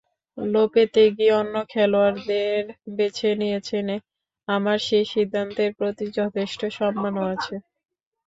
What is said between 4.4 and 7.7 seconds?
আমার সেই সিদ্ধান্তের প্রতি যথেষ্ট সম্মানও আছে।